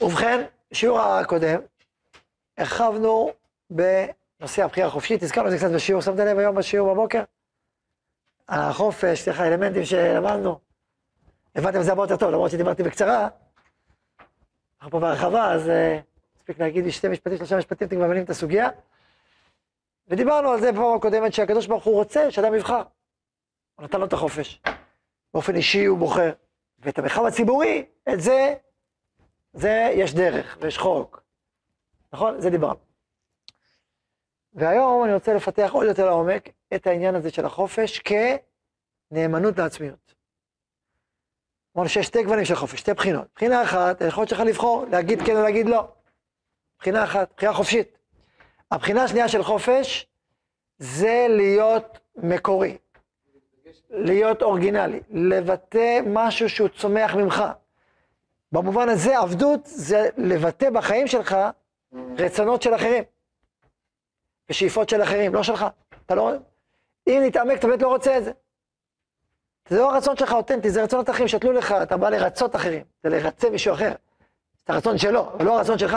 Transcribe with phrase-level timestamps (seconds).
[0.00, 1.60] ובכן, בשיעור הקודם,
[2.58, 3.30] הרחבנו
[3.70, 7.22] בנושא הבחירה החופשית, הזכרנו את זה קצת בשיעור, שמת לב היום בשיעור בבוקר?
[8.48, 10.58] החופש, סליחה, אלמנטים שלמדנו.
[11.54, 13.28] הבנתם את זה הרבה יותר טוב, למרות שדיברתי בקצרה.
[14.78, 15.70] אנחנו פה בהרחבה, אז
[16.36, 18.68] מספיק uh, להגיד לי שתי משפטים, שלושה משפטים, אתם כבר מבינים את הסוגיה.
[20.08, 22.82] ודיברנו על זה בפעם הקודמת, שהקדוש ברוך הוא רוצה שאדם יבחר.
[23.74, 24.62] הוא נתן לו את החופש.
[25.34, 26.32] באופן אישי הוא בוחר.
[26.78, 28.54] ואת המרחב הציבורי, את זה,
[29.52, 31.22] זה יש דרך ויש חוק.
[32.12, 32.40] נכון?
[32.40, 32.78] זה דיברנו.
[34.54, 38.00] והיום אני רוצה לפתח עוד יותר לעומק את העניין הזה של החופש
[39.10, 40.14] כנאמנות לעצמיות.
[41.76, 43.26] אמרנו שיש שתי גוונים של חופש, שתי בחינות.
[43.34, 45.88] בחינה אחת, היכולת שלך לבחור, להגיד כן או להגיד לא.
[46.78, 47.98] בחינה אחת, בחינה חופשית.
[48.70, 50.06] הבחינה השנייה של חופש
[50.78, 52.78] זה להיות מקורי,
[53.90, 57.44] להיות אורגינלי, לבטא משהו שהוא צומח ממך.
[58.52, 61.36] במובן הזה עבדות זה לבטא בחיים שלך
[62.18, 63.04] רצונות של אחרים
[64.50, 65.66] ושאיפות של אחרים, לא שלך.
[66.06, 66.32] אתה לא...
[67.06, 68.32] אם נתעמק, אתה באמת לא רוצה את זה.
[69.68, 73.08] זה לא הרצון שלך אותנטי, זה רצונות אחרים שתלו לך, אתה בא לרצות אחרים, זה
[73.08, 73.92] לרצה מישהו אחר.
[74.66, 75.96] זה הרצון שלו, ולא הרצון שלך.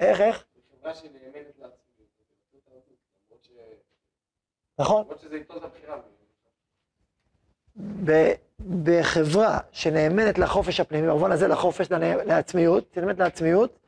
[0.00, 0.44] איך, איך?
[4.78, 5.06] נכון.
[8.84, 11.90] בחברה שנאמנת לחופש הפנימי, במובן הזה לחופש,
[12.26, 13.78] לעצמיות, שנאמנת לעצמיות,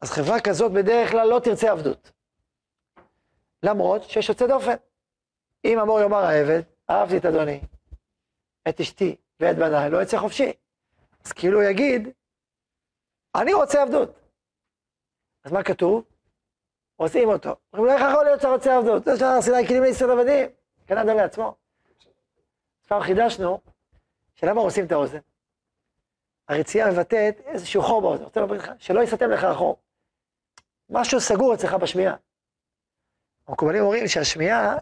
[0.00, 2.12] אז חברה כזאת בדרך כלל לא תרצה עבדות.
[3.62, 4.74] למרות שיש יוצא דופן.
[5.64, 7.60] אם אמור יאמר העבד, אהבתי את אדוני,
[8.68, 10.52] את אשתי ואת בניי, לא יצא חופשי.
[11.24, 12.08] אז כאילו הוא יגיד,
[13.34, 14.20] אני רוצה עבדות.
[15.44, 16.04] אז מה כתוב?
[16.96, 17.56] עושים אותו.
[17.72, 19.04] אומרים לו, איך יכול להיות שאתה רוצה עבדות?
[19.04, 20.48] זה שהר סיני כלים לישראל עבדים.
[20.86, 21.63] אדם לעצמו.
[22.94, 23.60] פעם חידשנו,
[24.34, 25.18] שלמה עושים את האוזן?
[26.48, 29.76] הרצייה מבטאת איזשהו חור באוזן, רוצה לומר לך, שלא יסתם לך החור.
[30.90, 32.16] משהו סגור אצלך בשמיעה.
[33.48, 34.76] המקובלים אומרים שהשמיעה,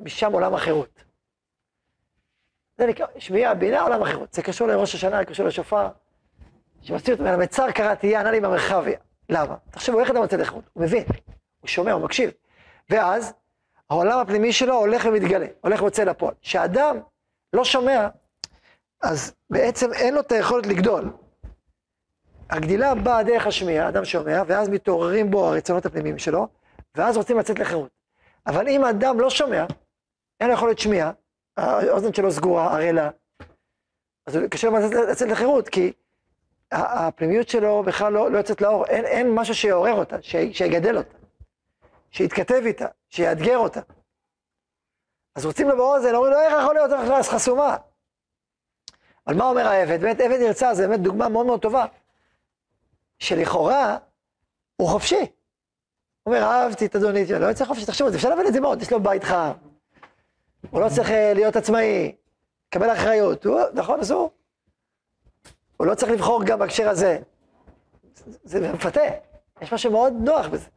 [0.00, 1.04] משם עולם החירות.
[2.78, 4.32] זה נקרא, שמיעה, בינה, עולם החירות.
[4.32, 5.88] זה קשור לראש השנה, קשור לשופר.
[6.82, 8.98] שמסתיר אותו, המצר קראתי, ענה לי במרחביה.
[9.28, 9.56] למה?
[9.70, 10.64] תחשבו, איך אדם רוצה לחירות?
[10.72, 11.04] הוא מבין,
[11.60, 12.30] הוא שומע, הוא מקשיב.
[12.90, 13.32] ואז,
[13.90, 16.34] העולם הפנימי שלו הולך ומתגלה, הולך ויוצא לפועל.
[16.42, 16.96] כשאדם
[17.52, 18.08] לא שומע,
[19.02, 21.12] אז בעצם אין לו את היכולת לגדול.
[22.50, 26.48] הגדילה באה דרך השמיעה, אדם שומע, ואז מתעוררים בו הרצונות הפנימיים שלו,
[26.94, 27.90] ואז רוצים לצאת לחירות.
[28.46, 29.64] אבל אם אדם לא שומע,
[30.40, 31.12] אין לו יכולת שמיעה,
[31.56, 33.10] האוזן שלו סגורה, ערלה,
[34.26, 34.76] אז קשה לו
[35.10, 35.92] לצאת לחירות, כי
[36.72, 40.16] הפנימיות שלו בכלל לא, לא יוצאת לאור, אין, אין משהו שיעורר אותה,
[40.52, 41.16] שיגדל אותה,
[42.10, 43.80] שיתכתב איתה, שיאתגר אותה.
[45.34, 47.76] אז רוצים לו באוזן, אומרים לו, איך יכול להיות אז חסומה?
[49.26, 50.00] אבל מה אומר העבד?
[50.00, 51.86] באמת, עבד נרצע זה באמת דוגמה מאוד מאוד טובה,
[53.18, 53.98] שלכאורה
[54.76, 55.26] הוא חופשי.
[56.22, 58.92] הוא אומר, אהבתי את אדוני, לא יוצא חופשי, תחשבו, אפשר להבין את זה מאוד, יש
[58.92, 59.52] לו בית חם,
[60.70, 62.16] הוא לא צריך אה, להיות עצמאי,
[62.68, 64.30] לקבל אחריות, הוא, נכון, אז הוא,
[65.80, 67.18] לא צריך לבחור גם בהקשר הזה.
[68.14, 69.00] זה, זה מפתה,
[69.60, 70.68] יש משהו מאוד נוח בזה.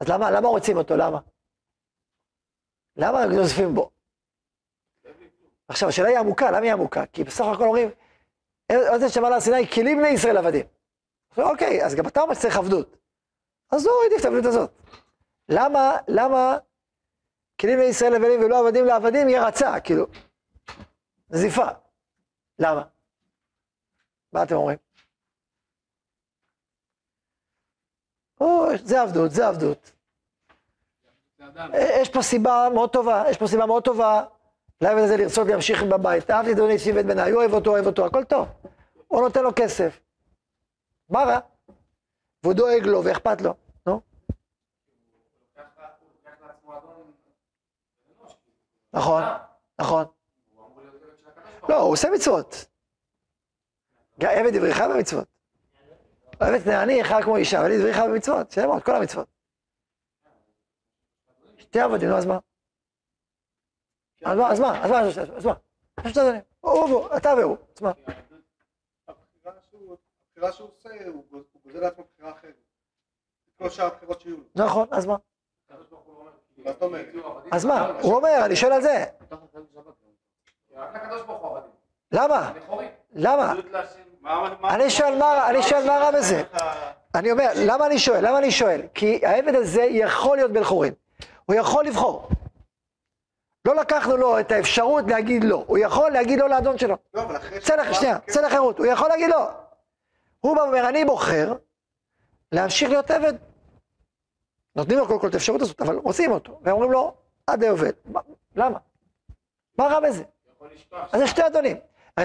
[0.00, 0.96] אז למה, למה רוצים אותו?
[0.96, 1.18] למה?
[2.96, 3.90] למה נוזפים בו?
[5.68, 7.06] עכשיו, השאלה היא עמוקה, למה היא עמוקה?
[7.06, 7.90] כי בסך הכל אומרים,
[8.72, 10.66] עוד זה שמע להר סיני, כלים בני ישראל עבדים.
[11.38, 12.96] אוקיי, אז גם אתה אומר שצריך עבדות.
[13.70, 14.70] אז הוא העדיף את העבדות הזאת.
[15.48, 16.58] למה, למה
[17.60, 20.06] כלים בני ישראל עבדים ולא עבדים לעבדים יהיה רצה, כאילו,
[21.30, 21.66] נזיפה.
[22.58, 22.82] למה?
[24.32, 24.78] מה אתם אומרים?
[28.84, 29.92] זה עבדות, זה עבדות.
[31.74, 34.24] יש פה סיבה מאוד טובה, יש פה סיבה מאוד טובה
[34.80, 36.30] לעבד הזה לרצות להמשיך בבית.
[36.30, 38.48] אהבתי אדוני אצלי ואת בניי, הוא אוהב אותו, אוהב אותו, הכל טוב.
[39.08, 40.00] הוא נותן לו כסף.
[41.08, 41.38] מה רע?
[42.42, 43.54] והוא דואג לו ואכפת לו,
[43.86, 44.00] נו.
[48.92, 49.22] נכון,
[49.80, 50.04] נכון.
[51.68, 52.66] לא, הוא עושה מצוות.
[54.20, 55.39] עבד עבריך במצוות.
[56.40, 59.28] עבד תנעני אחד כמו אישה, אבל עבריך במצוות, שלמות, כל המצוות.
[61.58, 62.38] שתי עבדים, נו, אז מה?
[64.24, 65.00] אז מה, אז מה, אז מה,
[65.36, 65.52] אז מה?
[66.04, 67.92] יש שתי עבדים, הוא והוא, אתה והוא, אז מה?
[69.08, 71.24] הבחירה שהוא עושה, הוא
[71.64, 72.54] גוזר לעצמו בחירה אחרת.
[73.58, 74.36] כל שאר הבחירות שיהיו.
[74.54, 75.16] נכון, אז מה?
[77.52, 77.86] אז מה?
[78.02, 79.04] הוא אומר, אני שואל על זה.
[82.12, 82.52] למה?
[83.12, 83.54] למה?
[84.64, 86.42] אני שואל מה, אני שואל מה רע בזה.
[87.14, 88.26] אני אומר, למה אני שואל?
[88.28, 88.80] למה אני שואל?
[88.94, 90.94] כי העבד הזה יכול להיות בן חורין.
[91.46, 92.28] הוא יכול לבחור.
[93.64, 95.64] לא לקחנו לו את האפשרות להגיד לא.
[95.66, 96.96] הוא יכול להגיד לא לאדון שלו.
[97.14, 97.60] לא, אבל אחרי...
[97.60, 98.78] צא שנייה, צא לחירות.
[98.78, 99.48] הוא יכול להגיד לא.
[100.40, 101.54] הוא בא ואומר, אני בוחר
[102.52, 103.34] להמשיך להיות עבד.
[104.76, 106.58] נותנים לו קודם כל את האפשרות הזאת, אבל רוצים אותו.
[106.62, 107.14] והם אומרים לו,
[107.46, 107.64] עד.
[108.04, 108.20] מה-
[108.56, 108.78] למה?
[109.78, 110.22] מה רע בזה?
[111.12, 111.76] אז יש שתי אדונים.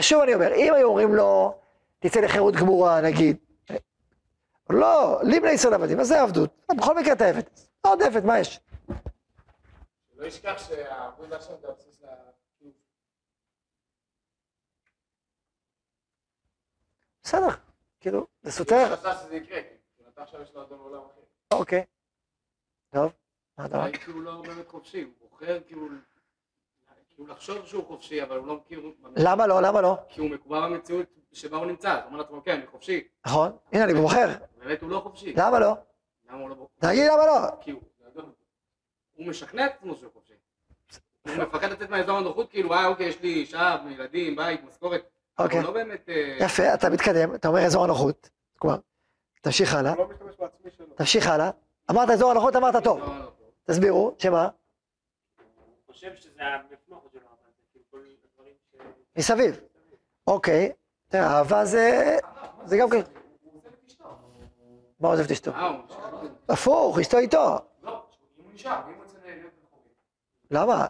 [0.02, 1.58] שוב אני אומר, אם היו אומרים לו,
[2.00, 3.38] תצא לחירות גמורה, נגיד.
[4.70, 6.66] לא, ליבני ישראל עבדים, אז זה עבדות.
[6.78, 7.42] בכל מקרה אתה עבד.
[7.82, 8.60] עוד עבד, מה יש?
[10.16, 12.06] לא ישכח שהעבודה שם זה הבסיס ל...
[17.24, 17.48] בסדר,
[18.00, 18.88] כאילו, זה סותר.
[18.90, 19.62] הוא חשש שזה יקרה,
[19.98, 21.22] כי אתה עכשיו יש לו אדון עולם אחר.
[21.52, 21.86] אוקיי.
[22.90, 23.12] טוב,
[23.58, 23.98] מה אתה אומר?
[23.98, 25.88] כאילו לא באמת חופשי, הוא בוחר כאילו,
[27.10, 29.62] כאילו לחשוב שהוא חופשי, אבל הוא לא כאילו, למה לא?
[29.62, 29.98] למה לא?
[30.10, 33.52] כי הוא מקובע במציאות שבה הוא נמצא, אז הוא אומר לעצמו, כן, אני חופשי, נכון,
[33.72, 34.28] הנה אני בוחר.
[34.58, 35.34] באמת הוא לא חופשי.
[35.38, 35.74] למה לא?
[36.30, 36.68] למה הוא לא?
[36.80, 37.62] תגיד למה לא?
[37.62, 37.82] כי הוא,
[39.14, 40.34] הוא משכנע את עצמו שהוא חופשי.
[41.28, 45.10] הוא מפחד לצאת מהאזור הנוחות, כאילו, אה, אוקיי, יש לי אישה, ילדים, בית, משכורת.
[45.40, 45.58] אוקיי.
[45.58, 46.10] הוא לא באמת...
[46.10, 48.30] אה, יפה, אתה מתקדם, אתה אומר אזור הנוחות.
[48.58, 48.78] כלומר,
[49.42, 50.86] תמשיך הלאה, הוא לא משתמש בעצמי שלו.
[50.96, 51.50] תמשיך הלאה.
[51.92, 53.00] אמרת אזור הנוחות, אמרת טוב.
[53.64, 54.44] תסבירו, שמה?
[54.44, 58.76] הוא חושב שזה המפלוכת שלו, אבל זה כאילו כל הדברים ש...
[59.18, 59.60] מסביב.
[60.28, 60.72] אוקיי.
[61.24, 62.18] אהבה זה...
[62.66, 63.02] זה גם כן.
[65.00, 65.52] מה עוזב את אשתו?
[65.52, 65.72] אה.
[66.50, 67.58] הפוך, אשתו איתו.
[67.84, 68.06] לא.
[70.52, 70.86] למה?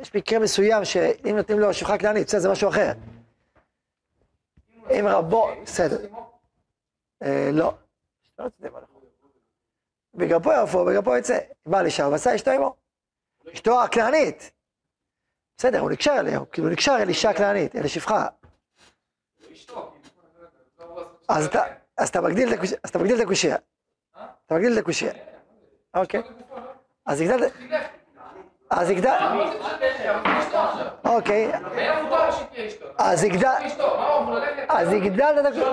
[0.00, 2.92] יש מקרה מסוים שאם נותנים לו שפחה כנענית, בסדר, זה משהו אחר.
[4.90, 6.06] אם רבו, בסדר.
[7.22, 7.74] אה, לא.
[10.62, 11.38] יבוא, וגם פה יצא.
[11.66, 12.74] בא לשם ועשה אשתו עמו.
[13.54, 14.52] אשתו הכנענית.
[15.58, 18.26] בסדר, הוא נקשר אליה, כאילו נקשר אל אישה כנענית, אל שפחה.
[21.34, 21.62] אז אתה,
[21.98, 23.56] אז אתה מגדיל את הקושייה, אז אתה מגדיל את הקושייה.
[24.46, 25.12] אתה מגדיל את הקושייה.
[25.94, 26.22] אוקיי.
[27.06, 27.52] אז הגדלת,
[28.70, 29.18] אז הגדל,
[31.04, 31.52] אוקיי.
[32.98, 33.48] אז הגדל?
[34.68, 35.66] אז הגדלת את הקושייה.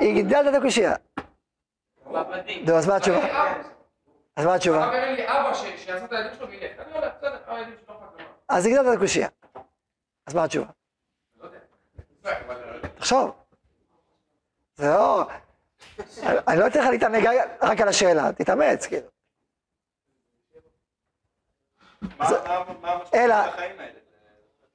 [0.00, 0.94] הגדלת את הקושייה.
[2.66, 3.18] נו, אז מה התשובה?
[4.36, 4.90] אז מה התשובה?
[8.48, 9.28] אז הגדלת את הקושייה.
[10.26, 10.66] אז מה התשובה?
[12.96, 13.39] תחשוב.
[14.80, 15.24] זה לא...
[16.48, 17.26] אני לא אתן לך להתענג
[17.62, 19.08] רק על השאלה, תתאמץ, כאילו.
[22.18, 23.98] מה המשמעות של החיים האלה?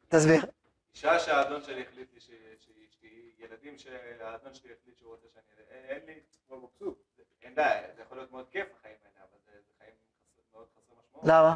[0.07, 0.45] תסביר.
[0.93, 5.43] אישה שהאדון שלי החליט לי שהיא ילדים שהאדון שלי החליט שהוא רוצה שאני...
[5.89, 6.97] אין- לי כמו מבסוט.
[7.41, 10.95] אין בעיה, זה יכול להיות מאוד כיף החיים האלה, אבל זה חיים חסר- מאוד חסרי
[10.99, 11.25] משמעות.
[11.27, 11.55] למה?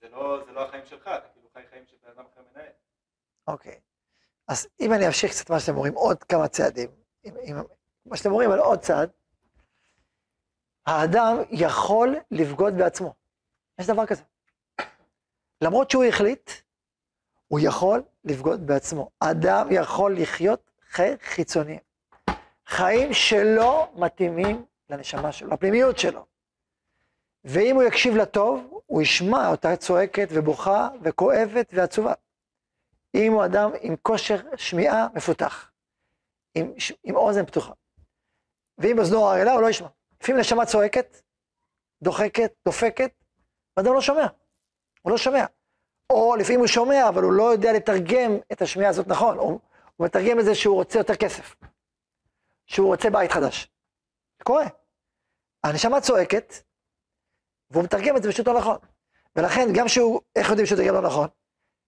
[0.00, 2.70] זה לא זה לא החיים שלך, אתה כאילו חי חיים שבן אדם אחר מנהל.
[3.48, 3.80] אוקיי.
[4.48, 6.90] אז אם אני אמשיך קצת מה שאתם אומרים, עוד כמה צעדים,
[7.26, 7.56] אם, אם,
[8.06, 9.10] מה שאתם אומרים על עוד צעד,
[10.86, 13.14] האדם יכול לבגוד בעצמו.
[13.78, 14.22] יש דבר כזה.
[15.60, 16.50] למרות שהוא החליט,
[17.48, 19.10] הוא יכול לבגוד בעצמו.
[19.20, 21.80] אדם יכול לחיות חיים חיצוניים.
[22.66, 26.26] חיים שלא מתאימים לנשמה שלו, לפנימיות שלו.
[27.44, 32.12] ואם הוא יקשיב לטוב, הוא ישמע אותה צועקת ובוכה וכואבת ועצובה.
[33.14, 35.70] אם הוא אדם עם כושר שמיעה מפותח,
[36.56, 36.72] עם,
[37.04, 37.72] עם אוזן פתוחה.
[38.78, 39.88] ואם אוזנו ערלה, הוא לא ישמע.
[40.20, 41.22] לפעמים נשמה צועקת,
[42.02, 43.10] דוחקת, דופקת,
[43.76, 44.26] ואדם לא שומע.
[45.02, 45.44] הוא לא שומע.
[46.10, 49.38] או לפעמים הוא שומע, אבל הוא לא יודע לתרגם את השמיעה הזאת נכון.
[49.38, 49.60] הוא,
[49.96, 51.54] הוא מתרגם את זה שהוא רוצה יותר כסף.
[52.66, 53.70] שהוא רוצה בית חדש.
[54.38, 54.66] זה קורה.
[55.64, 56.54] הנשמה צועקת,
[57.70, 58.78] והוא מתרגם את זה פשוט לא נכון.
[59.36, 61.28] ולכן, גם שהוא, איך יודעים שהוא תרגם לא נכון?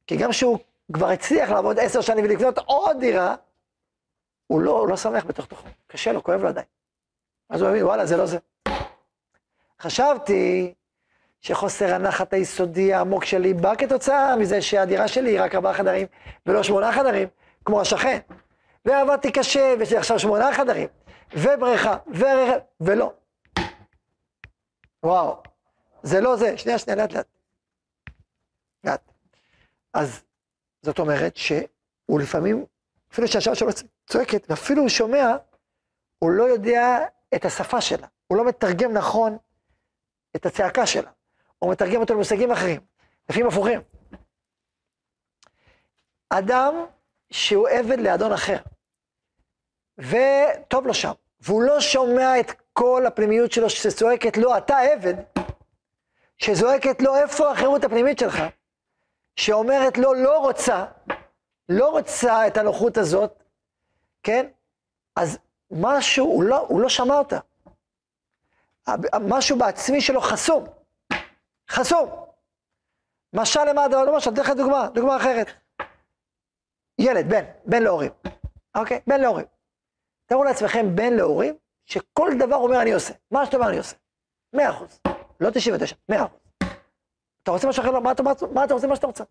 [0.06, 0.58] כי גם שהוא
[0.92, 3.36] כבר הצליח לעבוד עשר שנים ולקנות עוד דירה,
[4.48, 5.68] הוא לא, לא שמח בתוך תוכו.
[5.86, 6.66] קשה לו, כואב לו עדיין.
[7.50, 8.38] אז הוא מבין, וואלה, זה לא זה.
[9.80, 10.74] חשבתי
[11.40, 16.06] שחוסר הנחת היסודי העמוק שלי בא כתוצאה מזה שהדירה שלי היא רק ארבעה חדרים
[16.46, 17.28] ולא שמונה חדרים,
[17.64, 18.18] כמו השכן.
[18.84, 20.88] ועבדתי קשה, ויש לי עכשיו שמונה חדרים,
[21.32, 23.12] ובריכה, ורכב, ולא.
[25.02, 25.42] וואו,
[26.02, 26.58] זה לא זה.
[26.58, 27.26] שנייה, שנייה, לאט לאט.
[28.84, 29.12] לאט.
[29.94, 30.22] אז
[30.82, 32.64] זאת אומרת שהוא לפעמים,
[33.12, 33.68] אפילו שהשעה שלו
[34.08, 35.36] צועקת, ואפילו הוא שומע,
[36.18, 36.98] הוא לא יודע
[37.34, 38.06] את השפה שלה.
[38.26, 39.38] הוא לא מתרגם נכון
[40.36, 41.10] את הצעקה שלה.
[41.58, 42.80] הוא מתרגם אותו למושגים אחרים,
[43.28, 43.80] לפעמים הפוכים.
[46.30, 46.74] אדם
[47.30, 48.58] שהוא עבד לאדון אחר,
[49.98, 55.14] וטוב לו שם, והוא לא שומע את כל הפנימיות שלו שצועקת לו, אתה עבד,
[56.36, 58.42] שזועקת לו, איפה החירות הפנימית שלך?
[59.36, 60.84] שאומרת לו, לא רוצה,
[61.68, 63.42] לא רוצה את הנוחות הזאת,
[64.28, 64.46] כן?
[65.16, 65.38] אז
[65.70, 67.38] משהו, הוא לא, הוא לא שמע אותה.
[69.20, 70.64] משהו בעצמי שלו חסום.
[71.70, 72.10] חסום.
[73.32, 75.46] משל למה הדבר, לא משל, אתן לך דוגמה, דוגמה אחרת.
[76.98, 78.12] ילד, בן, בן להורים,
[78.76, 79.00] אוקיי?
[79.06, 79.46] בן להורים.
[80.26, 81.56] תארו לעצמכם בן להורים,
[81.86, 83.14] שכל דבר אומר אני עושה.
[83.30, 83.96] מה שאתה אומר אני עושה.
[84.52, 85.00] מאה אחוז.
[85.40, 86.38] לא 99, מאה אחוז.
[87.42, 87.90] אתה רוצה משהו אחר?
[87.90, 88.86] לא, מה אתה, מה, מה אתה רוצה?
[88.86, 89.24] מה שאתה רוצה.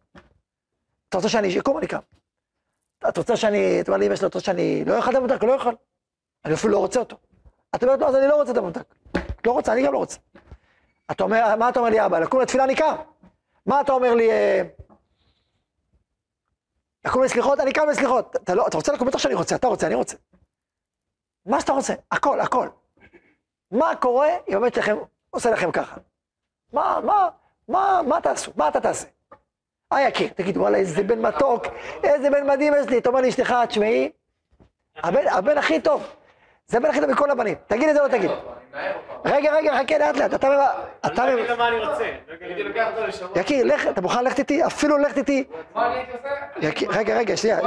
[1.09, 1.77] אתה רוצה שאני אקום?
[1.77, 1.99] אני קם.
[3.09, 5.43] את רוצה שאני, את אומרת לי אמא שלי, את רוצה שאני לא אוכל את הממתק?
[5.43, 5.75] לא יכול.
[6.45, 7.17] אני אפילו לא רוצה אותו.
[7.75, 8.95] את אומרת, לא, אז אני לא רוצה את הממתק.
[9.45, 10.19] לא רוצה, אני גם לא רוצה.
[11.11, 12.19] אתה אומר, מה אתה אומר לי, אבא?
[12.19, 12.95] לקום לתפילה אני קם.
[13.65, 14.61] מה אתה אומר לי, אה,
[17.05, 17.59] לקום לסליחות?
[17.59, 18.35] אני קם לסליחות.
[18.35, 19.07] אתה לא, אתה רוצה לקום?
[19.07, 20.17] בטח שאני רוצה, אתה רוצה, אני רוצה.
[21.45, 22.69] מה שאתה רוצה, הכל, הכל.
[23.71, 24.97] מה קורה אם באמת לכם,
[25.29, 25.97] עושה לכם ככה?
[26.73, 27.29] מה, מה,
[27.67, 28.51] מה, מה תעשו?
[28.55, 29.07] מה אתה תעשה?
[29.93, 31.65] אה, יקיר, תגיד, וואלה, איזה בן מתוק,
[32.03, 32.97] איזה בן מדהים יש לי.
[32.97, 34.09] אתה אומר לאשתך, תשמעי,
[35.03, 36.03] הבן, הבן הכי טוב.
[36.67, 37.55] זה הבן הכי טוב מכל הבנים.
[37.67, 38.31] תגיד את זה או לא תגיד.
[38.31, 38.87] אני.
[39.25, 40.67] רגע, רגע, חכה לאט לאט, אתה...
[41.05, 41.23] אתה...
[41.23, 42.05] אני לא אגיד לו מה אני רוצה.
[43.35, 44.65] יקיר, לך, אתה מוכן ללכת איתי?
[44.65, 45.43] אפילו ללכת איתי.
[45.75, 46.05] אני
[46.89, 47.59] רגע, רגע, שנייה.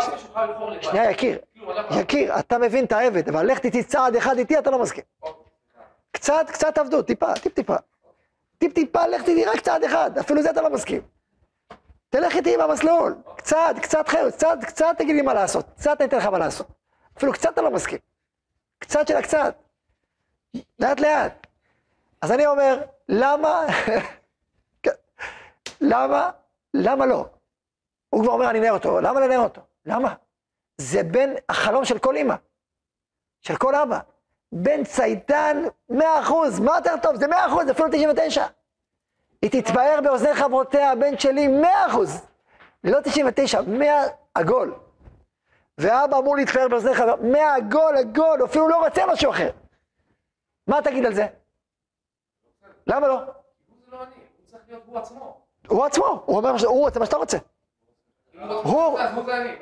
[0.81, 1.39] שנייה, יקיר.
[1.55, 2.01] כאילו.
[2.01, 5.05] יקיר, אתה מבין את העבד, אבל ללכת איתי צעד אחד איתי, אתה לא מסכים.
[6.13, 7.77] קצת, קצת עבדות, טיפה, טיפ טיפה.
[8.59, 11.01] טיפ טיפה, לך איתי רק צעד אחד, אפילו זה אתה לא מסכים.
[12.11, 16.17] תלך איתי במסלול, קצת, קצת חיות, קצת, קצת תגיד לי מה לעשות, קצת אני אתן
[16.17, 16.67] לך מה לעשות.
[17.17, 17.99] אפילו קצת אתה לא מסכים.
[18.79, 19.55] קצת של הקצת.
[20.79, 21.47] לאט לאט.
[22.23, 23.67] אז אני אומר, למה,
[25.81, 26.31] למה,
[26.75, 27.27] למה לא?
[28.11, 29.61] הוא כבר אומר, אני אנער אותו, למה לנער אותו?
[29.87, 30.15] למה?
[30.79, 32.35] זה בין החלום של כל אימא,
[33.41, 34.01] של כל אבא.
[34.53, 37.17] בן צייתן, מאה אחוז, מה יותר טוב?
[37.17, 38.47] זה מאה אחוז, אפילו תשעים ותשע.
[39.43, 42.27] היא תתפאר באוזני חברותיה, הבן שלי, מאה אחוז.
[42.85, 44.03] לא תשעים ותשע, מאה
[44.35, 44.75] עגול.
[45.79, 49.51] ואבא אמור להתפאר באוזני חברותיה, מאה עגול, עגול, אפילו לא רוצה משהו אחר.
[50.67, 51.27] מה תגיד על זה?
[52.87, 53.21] למה לא?
[54.87, 55.41] הוא עצמו.
[55.69, 57.39] הוא עצמו, הוא אומר, הוא רוצה מה שאתה רוצה.
[58.39, 59.57] הוא הוא- אני.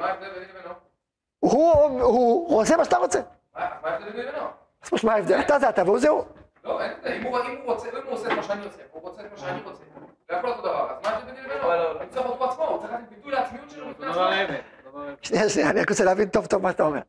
[2.76, 3.20] מה שאתה רוצה.
[3.54, 4.47] מה ההבדל לבינו?
[4.82, 5.40] אז מה ההבדל?
[5.40, 6.25] אתה זה אתה והוא זה הוא.
[6.68, 6.92] לא, אין.
[7.12, 9.60] אם הוא רוצה, אם הוא עושה את מה שאני עושה, הוא רוצה את מה שאני
[9.62, 9.82] רוצה.
[10.30, 10.90] זה הכל אותו דבר.
[10.90, 11.64] אז מה ההבדל ביני לבינו?
[11.64, 14.10] הוא צריך להיות הוא עצמו, הוא צריך לתת ביטוי לעצמיות שלו אותו בפני
[14.42, 14.54] עצמו.
[15.00, 15.08] אותו.
[15.22, 17.00] שנייה, שנייה, אני רק רוצה להבין טוב טוב מה שאתה אומר.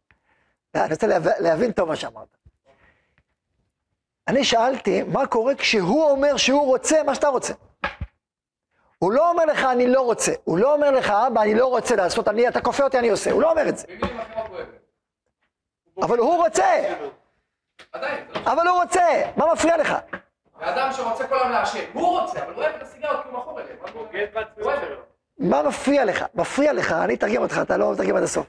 [0.76, 2.28] לא, אני רוצה להב- להבין טוב מה שאמרת.
[4.28, 7.54] אני שאלתי, מה קורה כשהוא אומר שהוא רוצה מה שאתה רוצה?
[9.00, 10.32] הוא לא אומר לך, אני לא רוצה.
[10.44, 13.32] הוא לא אומר לך, אבא, אני לא רוצה לעשות, אני, אתה כופה אותי, אני עושה.
[13.32, 13.88] הוא לא אומר את זה.
[16.02, 16.66] אבל הוא רוצה,
[17.92, 19.04] עדיין, לא אבל הוא רוצה.
[19.38, 19.96] מה מפריע לך?
[20.60, 23.60] ואדם שרוצה כל היום לעשן, הוא רוצה, אבל הוא אוהב את הסיגרות כי הוא מכור
[23.60, 23.76] אליהם.
[23.82, 24.96] מה הוא בוגד שלו.
[25.40, 26.26] מה מפריע לך?
[26.36, 28.48] מפריע לך, אני אתרגם אותך, אתה לא מתרגם עד הסוף.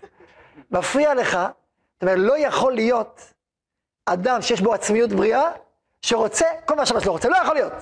[0.71, 1.39] מפריע לך,
[1.93, 3.33] זאת אומרת, לא יכול להיות
[4.07, 5.51] אדם שיש בו עצמיות בריאה,
[6.03, 7.73] שרוצה כל מה שאבא שלו רוצה, לא יכול להיות.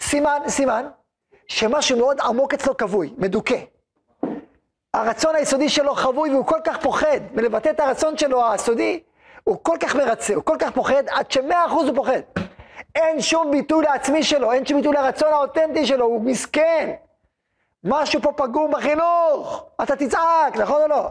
[0.00, 0.86] סימן, סימן,
[1.48, 3.58] שמשהו מאוד עמוק אצלו כבוי, מדוכא.
[4.94, 9.00] הרצון היסודי שלו חבוי והוא כל כך פוחד מלבטא את הרצון שלו הסודי,
[9.44, 12.20] הוא כל כך מרצה, הוא כל כך פוחד, עד שמאה אחוז הוא פוחד.
[12.94, 16.92] אין שום ביטוי לעצמי שלו, אין שום ביטוי לרצון האותנטי שלו, הוא מסכן.
[17.84, 21.10] משהו פה פגום בחינוך, אתה תצעק, נכון או לא?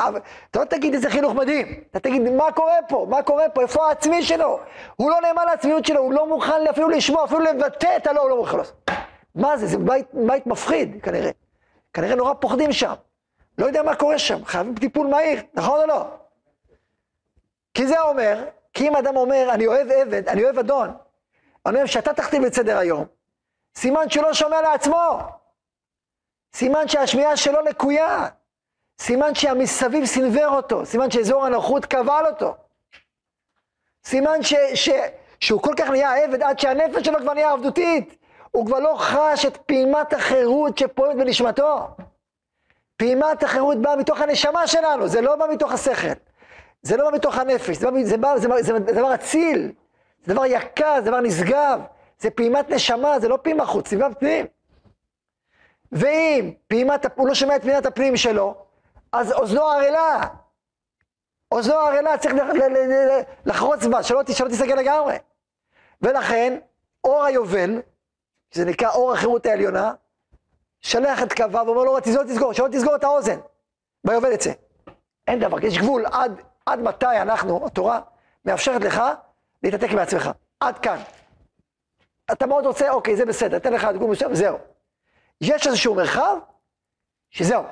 [0.00, 3.62] אבל אתה לא תגיד איזה חינוך מדהים, אתה תגיד מה קורה פה, מה קורה פה,
[3.62, 4.60] איפה העצמי שלו?
[4.96, 8.30] הוא לא נאמן לעצמיות שלו, הוא לא מוכן אפילו לשמוע, אפילו לבטא את הלא, הוא
[8.30, 8.90] לא מוכן לעשות.
[9.34, 11.30] מה זה, זה בית, בית מפחיד כנראה.
[11.92, 12.92] כנראה נורא פוחדים שם.
[13.58, 16.04] לא יודע מה קורה שם, חייבים טיפול מהיר, נכון או לא?
[17.74, 20.96] כי זה אומר, כי אם אדם אומר, אני אוהב עבד, אני אוהב אדון,
[21.66, 23.04] אני אוהב שאתה תכתיב את סדר היום,
[23.76, 25.18] סימן שהוא לא שומע לעצמו.
[26.54, 28.28] סימן שהשמיעה שלו לקויה.
[29.00, 30.86] סימן שהמסביב סנוור אותו.
[30.86, 32.54] סימן שאזור הנוחות קבל אותו.
[34.04, 34.88] סימן ש, ש,
[35.40, 38.16] שהוא כל כך נהיה עבד עד שהנפש שלו כבר נהיה עבדותית.
[38.50, 41.88] הוא כבר לא חש את פעימת החירות שפועמת בנשמתו.
[42.96, 46.12] פעימת החירות באה מתוך הנשמה שלנו, זה לא בא מתוך השכל.
[46.82, 49.72] זה לא בא מתוך הנפש, זה, בא, זה, בא, זה, בא, זה, זה דבר אציל,
[50.24, 51.80] זה דבר יקר, זה דבר נשגב,
[52.18, 54.46] זה פעימת נשמה, זה לא פעימה חוץ, זה פעימת פנים.
[55.92, 58.54] ואם פעימת, הוא לא שומע את פעימת הפנים שלו,
[59.12, 60.20] אז אוזנו ערלה.
[61.52, 62.34] אוזנו ערלה, צריך
[63.46, 65.16] לחרוץ בה, שלא, שלא תיסגר לגמרי.
[66.02, 66.58] ולכן,
[67.04, 67.80] אור היובל,
[68.50, 69.92] שזה נקרא אור החירות העליונה,
[70.80, 73.38] שלח את קווה ואומר לו, תסגור, תסגור, שלא תסגור את האוזן.
[74.04, 74.52] ביובל יצא.
[75.26, 78.00] אין דבר, יש גבול עד, עד מתי אנחנו, התורה,
[78.44, 79.02] מאפשרת לך
[79.62, 80.30] להתעתק מעצמך.
[80.60, 80.98] עד כאן.
[82.32, 84.58] אתה מאוד רוצה, אוקיי, זה בסדר, אתן לך דגום מסוים, זהו.
[85.40, 86.36] יש איזשהו מרחב,
[87.30, 87.64] שזהו,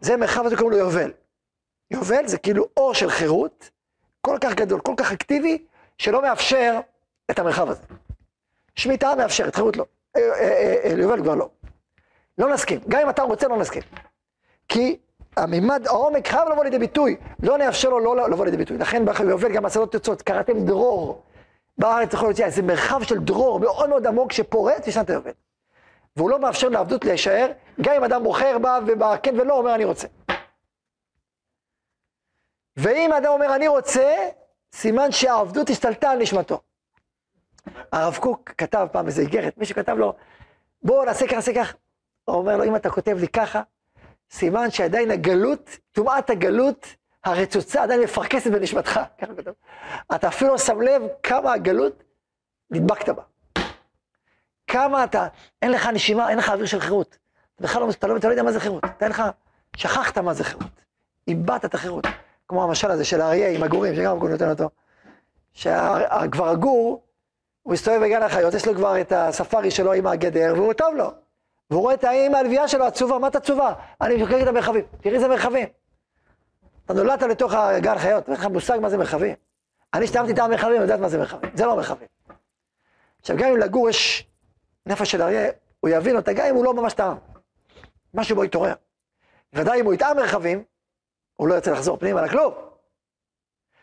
[0.00, 1.12] זה מרחב הזה קוראים לו יובל.
[1.90, 3.70] יובל זה כאילו אור של חירות,
[4.20, 5.64] כל כך גדול, כל כך אקטיבי,
[5.98, 6.80] שלא מאפשר
[7.30, 7.82] את המרחב הזה.
[8.76, 9.84] שמיטה מאפשרת, חירות לא.
[10.16, 11.48] אה, אה, אה, יובל כבר לא.
[12.38, 12.80] לא נסכים.
[12.88, 13.82] גם אם אתה רוצה, לא נסכים.
[14.68, 14.98] כי
[15.36, 18.78] המימד, העומק חייב לבוא לידי ביטוי, לא נאפשר לו לא לבוא לידי ביטוי.
[18.78, 21.22] לכן ביובל גם בשדות תוצאות, קראתם דרור.
[21.78, 25.30] בארץ יכול להיות איזה מרחב של דרור מאוד מאוד עמוק שפורץ בשנת היובל.
[26.16, 30.08] והוא לא מאפשר לעבדות להישאר, גם אם אדם בוחר בה ובכן ולא אומר אני רוצה.
[32.76, 34.28] ואם אדם אומר אני רוצה,
[34.74, 36.60] סימן שהעבדות השתלטה על נשמתו.
[37.92, 40.14] הרב קוק כתב פעם איזה איגרת, מישהו כתב לו,
[40.82, 41.74] בואו נעשה ככה, נעשה ככה.
[42.24, 43.62] הוא אומר לו, אם אתה כותב לי ככה,
[44.32, 46.86] סימן שעדיין הגלות, טומאת הגלות
[47.24, 49.32] הרצוצה עדיין מפרכסת בנשמתך, ככה.
[50.14, 52.02] אתה אפילו לא שם לב כמה הגלות
[52.70, 53.22] נדבקת בה.
[54.66, 55.26] כמה אתה,
[55.62, 57.18] אין לך נשימה, אין לך אוויר של חירות.
[57.54, 58.84] אתה בכלל לא, אתה לא, אתה לא יודע מה זה חירות.
[58.84, 59.22] אתה אין לך,
[59.76, 60.84] שכחת מה זה חירות.
[61.28, 62.06] איבדת את החירות.
[62.48, 64.70] כמו המשל הזה של האריה עם הגורים, שגם הגור נותן אותו.
[65.52, 67.02] שכבר הגור,
[67.62, 71.10] הוא מסתובב בגן החיות, יש לו כבר את הספארי שלו עם הגדר, והוא טוב לו.
[71.72, 73.72] והוא רואה את האמא הלוויה שלו עצובה, מה את עצובה?
[74.00, 75.68] אני משוקק את המרחבים, תראי איזה מרחבים.
[76.84, 79.34] אתה נולדת לתוך הגן חיות, אין לך מושג מה זה מרחבים.
[79.94, 82.08] אני השתמשתי את המרחבים, אני יודעת מה זה מרחבים, זה לא מרחבים.
[83.20, 84.30] עכשיו, גם אם לגור יש
[84.86, 85.50] נפש של אריה,
[85.80, 87.16] הוא יבין אותה, גם אם הוא לא ממש טעם.
[88.14, 88.74] משהו בו יתעורר.
[89.52, 90.64] ודאי אם הוא יטעם מרחבים,
[91.36, 92.54] הוא לא ירצה לחזור פנימה לכלום.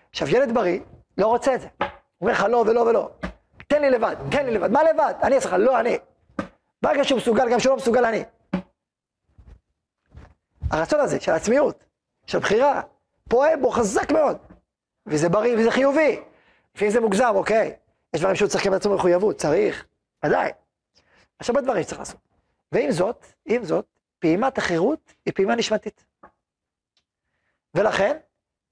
[0.09, 0.79] עכשיו, ילד בריא
[1.17, 1.67] לא רוצה את זה.
[1.77, 1.87] הוא
[2.21, 3.09] אומר לך לא ולא ולא.
[3.67, 4.71] תן לי לבד, תן לי לבד.
[4.71, 5.13] מה לבד?
[5.23, 5.97] אני אעשה לך, לא אני.
[6.81, 8.23] ברגע שהוא מסוגל, גם שהוא לא מסוגל, אני.
[10.71, 11.85] הרצון הזה של העצמיות,
[12.25, 12.81] של בחירה,
[13.29, 14.37] פועל בו חזק מאוד.
[15.05, 16.19] וזה בריא וזה חיובי.
[16.75, 17.75] לפעמים זה מוגזם, אוקיי.
[18.13, 19.85] יש דברים שהוא צריך לקבל לעצמו מחויבות, צריך,
[20.25, 20.51] ודאי.
[21.41, 22.19] יש הרבה דברים שצריך לעשות.
[22.71, 23.85] ועם זאת, עם זאת,
[24.19, 26.05] פעימת החירות היא פעימה נשמתית.
[27.75, 28.17] ולכן,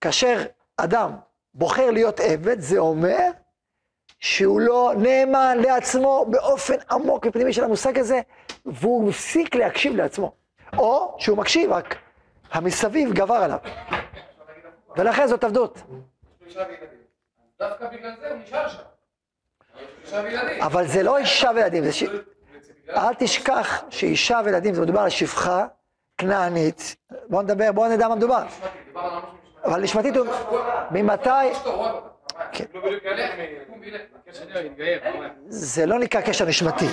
[0.02, 0.46] כאשר
[0.78, 1.12] אדם
[1.54, 3.32] בוחר להיות עבד, זה אומר
[4.20, 8.22] שהוא לא נאמן לעצמו באופן עמוק ופנימי של המושג הזה,
[8.66, 10.32] והוא מפסיק להקשיב לעצמו.
[10.78, 11.96] או שהוא מקשיב, רק
[12.52, 13.58] המסביב גבר עליו.
[14.98, 15.84] ולכן זאת עבדות.
[17.60, 18.84] דווקא בגלל זה הוא נשאר שם.
[20.62, 22.04] אבל זה לא אישה וילדים, זה ש...
[22.90, 25.68] אל תשכח שאישה וילדים, זה מדובר על שפחה
[26.18, 26.96] כנענית.
[27.30, 28.44] בוא נדבר, בוא נדע מה מדובר.
[29.66, 30.28] אבל נשמתית הוא...
[30.92, 31.30] ממתי...
[32.52, 32.66] כן.
[32.74, 32.82] לא.
[35.48, 36.86] זה לא נקרא קשר נשמתי.
[36.86, 36.92] לא,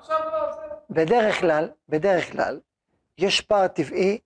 [0.00, 0.74] בסדר.
[0.90, 2.60] בדרך כלל, בדרך כלל,
[3.18, 4.18] יש פער טבעי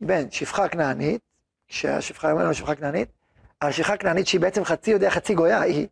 [0.00, 1.20] בין שפחה כנענית,
[1.68, 3.08] שהשפחה לנו שפחה כנענית,
[3.62, 5.86] אבל שפחה כנענית שהיא בעצם חצי יודע, חצי גויה, היא,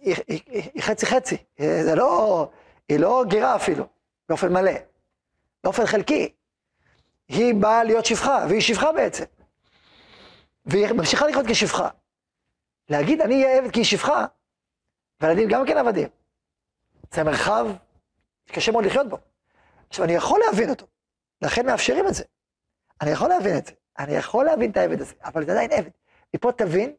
[0.00, 0.40] היא, היא,
[0.74, 2.48] היא חצי חצי, זה לא,
[2.88, 3.86] היא לא גירה אפילו,
[4.28, 4.72] באופן מלא,
[5.64, 6.32] באופן חלקי.
[7.28, 9.24] היא באה להיות שפחה, והיא שפחה בעצם.
[10.66, 11.88] והיא ממשיכה לחיות כשפחה.
[12.88, 14.26] להגיד אני אהיה עבד כי היא שפחה,
[15.20, 16.08] והילדים גם כן עבדים.
[17.14, 17.66] זה מרחב
[18.46, 19.18] קשה מאוד לחיות בו.
[19.88, 20.86] עכשיו, אני יכול להבין אותו,
[21.42, 22.24] לכן מאפשרים את זה.
[23.00, 25.90] אני יכול להבין את זה, אני יכול להבין את העבד הזה, אבל זה עדיין עבד.
[26.34, 26.94] מפה תבין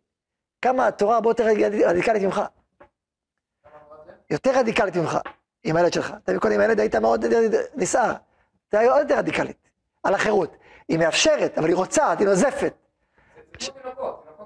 [0.62, 1.46] כמה התורה הרבה יותר
[1.88, 2.42] רדיקלית ממך.
[4.30, 5.18] יותר רדיקלית ממך,
[5.64, 6.14] עם הילד שלך.
[6.24, 7.26] אתה קודם עם הילד היית מאוד
[7.76, 8.14] נסער.
[8.72, 9.70] זה היה עוד יותר רדיקלית,
[10.04, 10.58] על החירות.
[10.88, 12.74] היא מאפשרת, אבל היא רוצה, היא נוזפת.
[12.74, 13.38] זה כמו תינוקות.
[13.38, 13.47] תינוקות,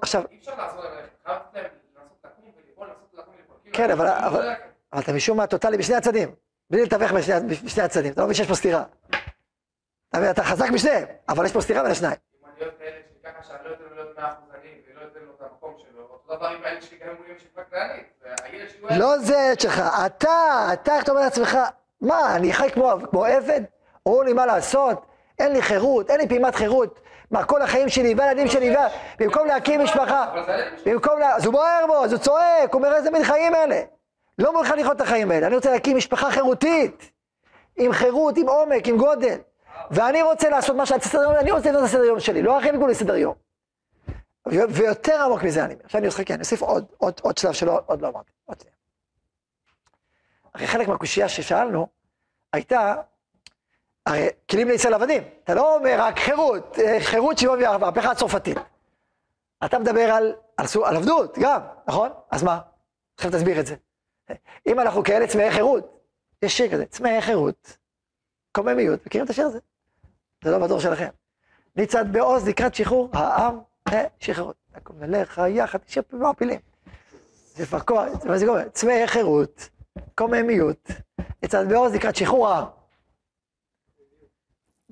[0.02, 1.08] עכשיו- אי אפשר לעזור להם ללכת.
[1.24, 3.56] חייב לתת להם לנסות לקום וליפול, לנסות לקום וליפול.
[3.62, 4.06] כאילו, כן, אבל-
[4.92, 6.34] לא אתה משום מה טוטאלי בשני הצדדים.
[6.70, 7.34] בלי לתווך בשני,
[7.84, 8.12] הצדדים.
[8.12, 8.84] אתה לא מבין שיש פה סתירה.
[10.08, 12.14] אתה מבין, אתה חזק בשניהם, אבל יש פה סתירה בין השניים.
[12.42, 14.32] אם אני אוהב את הילד שלי ככה שאני לא אתן לו להיות מאה
[14.94, 17.36] ולא אתן לו את המקום שלו, אותו דבר עם הילד שלי גם אם הוא יהיה
[17.36, 18.98] משפחה כללית.
[18.98, 20.28] לא זה הילד שלך, אתה,
[20.72, 21.58] אתה, איך אתה אומר לעצמך,
[22.00, 22.90] מה, אני חי כמו,
[23.26, 23.60] עבד?
[24.06, 25.06] אומרים לי מה לעשות?
[25.38, 27.00] אין לי חירות, אין לי פעימת חירות.
[27.32, 28.74] מה, כל החיים שלי והילדים שלי,
[29.18, 30.34] במקום להקים משפחה.
[30.86, 31.36] במקום לה...
[31.36, 33.80] אז הוא בוער בו, אז הוא צועק, הוא אומר איזה מין חיים אלה.
[34.38, 37.10] לא מוכן לחיות את החיים האלה, אני רוצה להקים משפחה חירותית.
[37.76, 39.38] עם חירות, עם עומק, עם גודל.
[39.90, 42.58] ואני רוצה לעשות מה שאני סדר יום, אני רוצה לבנות את הסדר יום שלי, לא
[42.58, 43.34] אחרים יקראו לי סדר יום.
[44.46, 45.84] ויותר עמוק מזה אני אומר.
[45.84, 48.30] עכשיו אני אוסיף, כן, אני אוסיף עוד, עוד, עוד שלב שלא, עוד לא אמרתי.
[48.44, 48.76] עוד שנייה.
[50.54, 51.86] הרי חלק מהקושייה ששאלנו,
[52.52, 52.94] הייתה,
[54.06, 55.22] הרי כלים לישראל עבדים.
[55.44, 58.56] אתה לא אומר רק חירות, אה, חירות שוויון והמהפכה הצרפתית.
[59.64, 62.10] אתה מדבר על, על, על עבדות גם, נכון?
[62.30, 62.60] אז מה?
[63.16, 63.74] עכשיו תסביר את זה.
[64.66, 66.00] אם אנחנו כאלה צמאי חירות,
[66.42, 67.76] יש שיר כזה, צמאי חירות,
[68.52, 69.58] קוממיות, מכירים את השיר הזה?
[70.44, 71.08] זה לא בדור שלכם.
[71.76, 73.58] ניצד בעוז לקראת שחרור העם
[74.20, 74.56] לשחררות.
[74.76, 76.60] נקום אליך יחד, שיר מעפילים.
[77.54, 78.68] זה כבר כוח, מה זה קורה?
[78.68, 79.68] צמאי חירות,
[80.14, 80.88] קוממיות,
[81.42, 82.81] ניצד בעוז לקראת שחרור העם.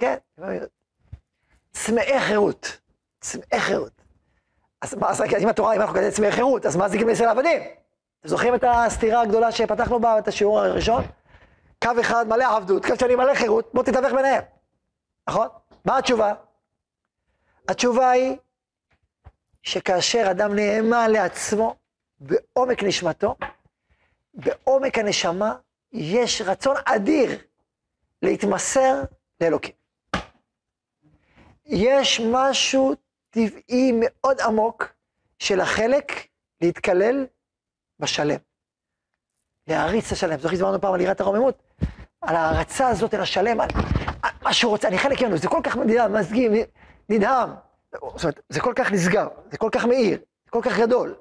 [0.01, 0.69] כן, קוממיות.
[1.73, 2.79] צמאי חירות,
[3.21, 3.93] צמאי חירות.
[4.81, 7.29] אז מה, אז אם התורה, אם אנחנו כזה צמאי חירות, אז מה זה גימל ישראל
[7.29, 7.63] עבדים?
[8.25, 11.05] זוכרים את הסתירה הגדולה שפתחנו בה, את השיעור הראשון?
[11.85, 14.43] קו אחד מלא עבדות, קו שני מלא חירות, בוא תתווך ביניהם,
[15.29, 15.49] נכון?
[15.85, 16.35] מה התשובה?
[17.69, 18.37] התשובה היא
[19.63, 21.77] שכאשר אדם נאמן לעצמו,
[22.21, 23.35] בעומק נשמתו,
[24.35, 25.55] בעומק הנשמה,
[25.93, 27.39] יש רצון אדיר
[28.23, 29.03] להתמסר
[29.41, 29.80] לאלוקים.
[31.71, 32.95] יש משהו
[33.31, 34.93] טבעי מאוד עמוק
[35.39, 36.13] של החלק
[36.61, 37.27] להתקלל
[37.99, 38.39] בשלם.
[39.67, 40.39] להעריץ את השלם.
[40.39, 41.63] זוכר שדיברנו פעם על יראת הרוממות?
[42.21, 43.69] על ההערצה הזאת אל השלם, על
[44.43, 46.53] מה שהוא רוצה, אני חלק ממנו, זה כל כך נדהם, מזגים,
[47.09, 47.51] נדהם.
[47.93, 51.15] זאת אומרת, זה כל כך נסגר, זה כל כך מאיר, זה כל כך גדול,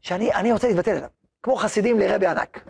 [0.00, 1.08] שאני אני רוצה להתבטל אליו.
[1.42, 2.64] כמו חסידים לרבי ענק.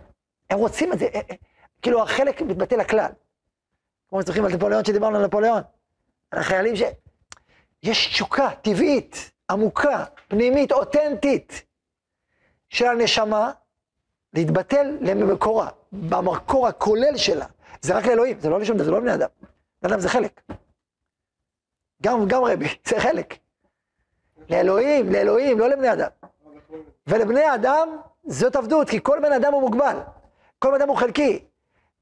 [0.51, 1.37] הם רוצים את זה, אה, אה,
[1.83, 3.11] כאילו החלק מתבטא לכלל.
[4.09, 5.63] כמו שזוכרים על נפוליאון שדיברנו על נפוליאון.
[6.33, 6.83] החיילים ש...
[7.83, 11.63] יש תשוקה טבעית, עמוקה, פנימית, אותנטית,
[12.69, 13.53] של הנשמה
[14.35, 17.47] להתבטל למקורה, במקור הכולל שלה.
[17.81, 19.29] זה רק לאלוהים, זה לא לשום דבר, זה לא לבני אדם.
[19.83, 20.41] בני אדם זה חלק.
[22.03, 23.35] גם, גם רבי, זה חלק.
[24.51, 26.11] לאלוהים, לאלוהים, לא לבני אדם.
[27.07, 27.89] ולבני אדם
[28.27, 29.97] זאת עבדות, כי כל בן אדם הוא מוגבל.
[30.59, 31.45] כל בן אדם הוא חלקי.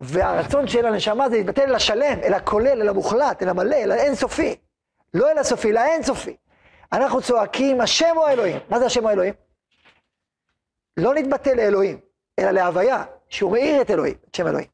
[0.00, 4.56] והרצון של הנשמה זה להתבטל אל השלם, אל הכולל, אל המוחלט, אל המלא, אל האינסופי.
[5.14, 6.37] לא אל הסופי, אלא האינסופי.
[6.92, 8.59] אנחנו צועקים, השם הוא האלוהים.
[8.68, 9.35] מה זה השם הוא האלוהים?
[10.96, 12.00] לא נתבטל לאלוהים,
[12.38, 14.68] אלא להוויה, שהוא מאיר את אלוהים, את שם אלוהים.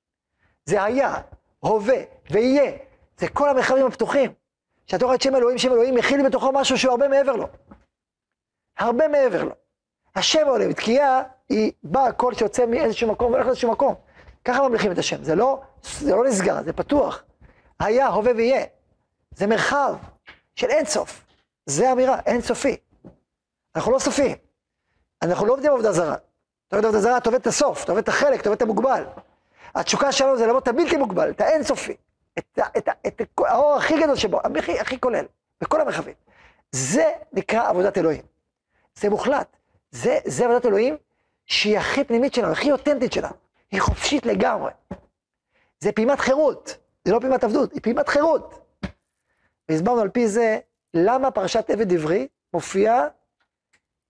[0.65, 1.15] זה היה,
[1.61, 1.99] הווה,
[2.31, 2.73] ויהיה.
[3.19, 4.33] זה כל המרחבים הפתוחים.
[4.87, 7.49] כשאתה רואה את שם אלוהים, שם אלוהים מכיל בתוכו משהו שהוא הרבה מעבר לו.
[8.79, 9.53] הרבה מעבר לו.
[10.17, 13.95] השם אלוהים, תקיעה היא באה קול שיוצא מאיזשהו מקום והולך לאיזשהו מקום.
[14.45, 17.23] ככה ממליכים את השם, זה לא, זה לא נסגר, זה פתוח.
[17.81, 18.65] היה, הווה ויהיה.
[19.31, 19.95] זה מרחב
[20.55, 21.25] של אינסוף.
[21.67, 22.77] זה אמירה, אינסופי.
[23.77, 24.37] אנחנו לא סופיים.
[25.23, 26.17] אנחנו לא עובדים עבודה זרה.
[26.69, 28.63] אתה עובד עבודה זרה, אתה עובד את הסוף, אתה עובד את החלק, אתה עובד את
[28.63, 29.05] המוגבל.
[29.75, 31.97] התשוקה שלנו זה לעבוד את הבלתי מוגבל, את האינסופי.
[32.39, 35.25] את, את, את, את האור הכי גדול שבו, הכי, הכי כולל,
[35.61, 36.15] בכל המרחבים.
[36.73, 38.23] זה נקרא עבודת אלוהים.
[38.95, 39.57] זה מוחלט.
[39.91, 40.97] זה, זה עבודת אלוהים
[41.47, 43.35] שהיא הכי פנימית שלנו, הכי אותנטית שלנו.
[43.73, 44.71] היא חופשית לגמרי.
[45.81, 48.79] זה פעימת חירות, זה לא פעימת עבדות, היא פעימת חירות.
[49.69, 50.59] והסברנו על פי זה
[50.95, 53.09] למה פרשת עבד עברי מופיעה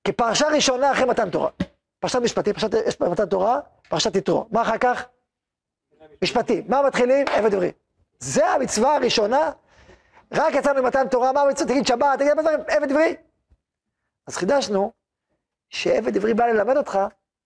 [0.05, 1.51] כפרשה ראשונה אחרי מתן תורה.
[1.99, 4.47] פרשת משפטים, פרשת מתן תורה, פרשת יתרו.
[4.51, 5.05] מה אחר כך?
[6.23, 6.65] משפטים.
[6.69, 7.27] מה מתחילים?
[7.29, 7.73] עבד עברי.
[8.19, 9.53] זה המצווה הראשונה.
[10.33, 11.69] רק יצאנו ממתן תורה, מה המצווה?
[11.69, 13.17] תגיד שבת, תגיד הרבה דברים, עבד עברי.
[14.27, 14.93] אז חידשנו
[15.71, 16.99] שעבד עברי בא ללמד אותך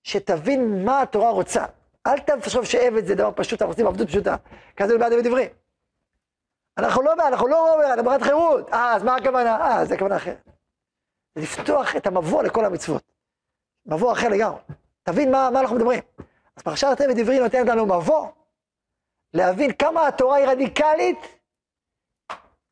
[0.02, 1.64] שתבין מה התורה רוצה.
[2.07, 4.37] אל תחשוב שעבד זה דבר פשוט, אנחנו עושים עבדות פשוטה.
[4.77, 5.49] כזה זה בעד עבד עברי.
[6.79, 8.73] אנחנו לא אנחנו לא בעד, אנחנו בעד חירות.
[8.73, 9.57] אה, אז מה הכוונה?
[9.57, 10.49] אה, זה הכוונה אחרת.
[11.37, 13.03] לפתוח את המבוא לכל המצוות.
[13.87, 14.59] מבוא אחר לגמרי.
[15.03, 16.01] תבין מה, מה אנחנו מדברים.
[16.57, 18.29] אז פרשת עבד עברי נותנת לנו מבוא,
[19.35, 21.19] להבין כמה התורה היא רדיקלית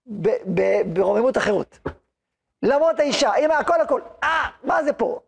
[0.07, 1.79] ב- ב- ברוממות החירות.
[2.62, 5.20] למרות האישה, אמא, הכל הכל, אה, מה זה פה?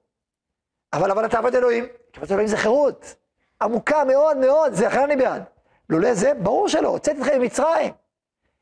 [0.93, 3.15] אבל אבל אתה עבוד אלוהים, כי עבוד אלוהים זה חירות,
[3.63, 5.43] עמוקה מאוד מאוד, זה לכן אני בעד.
[5.91, 7.93] לולא זה, ברור שלא, הוצאתי אתכם ממצרים,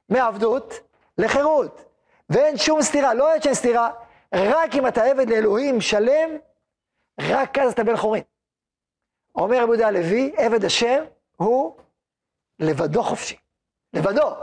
[0.09, 0.75] מעבדות
[1.19, 1.85] לחירות.
[2.31, 3.91] ואין שום סתירה, לא שאין סתירה,
[4.35, 6.31] רק אם אתה עבד לאלוהים שלם,
[7.21, 8.23] רק אז אתה בן חורין.
[9.35, 11.05] אומר רבי יהודה הלוי, עבד השם
[11.37, 11.77] הוא
[12.59, 13.37] לבדו חופשי.
[13.95, 14.35] לבדו.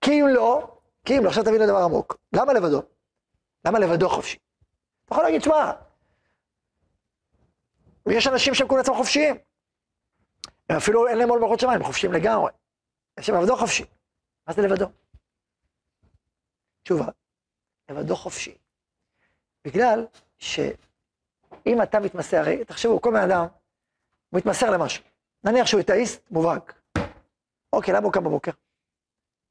[0.00, 0.68] כי אם לא,
[1.04, 2.16] כי אם לא, עכשיו תבין לדבר עמוק.
[2.32, 2.82] למה לבדו?
[3.64, 4.38] למה לבדו חופשי?
[5.04, 5.72] אתה יכול להגיד, שמע,
[8.10, 9.36] יש אנשים שהם כולם עצמם חופשיים.
[10.68, 12.52] הם אפילו אין להם עול מלכות שמיים, הם חופשיים לגמרי.
[13.18, 13.84] יש להם לבדו חופשי.
[14.46, 14.86] מה זה לבדו?
[16.82, 17.06] תשובה,
[17.90, 18.58] לבדו חופשי.
[19.64, 20.06] בגלל
[20.38, 23.46] שאם אתה מתמסר, הרי תחשבו, כל בן אדם,
[24.30, 25.04] הוא מתמסר למשהו.
[25.44, 26.80] נניח שהוא אתאיסט מובהק.
[27.72, 28.52] אוקיי, למה הוא קם בבוקר?